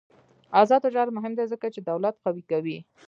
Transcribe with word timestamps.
آزاد 0.61 0.81
تجارت 0.87 1.11
مهم 1.17 1.33
دی 1.37 1.45
ځکه 1.51 1.67
چې 1.73 1.79
دولت 1.89 2.15
قوي 2.23 2.43
کوي. 2.51 2.77